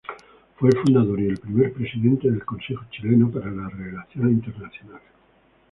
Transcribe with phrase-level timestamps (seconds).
[0.55, 5.11] Fue el fundador y el primer presidente del Consejo Chileno para las Relaciones Internacionales.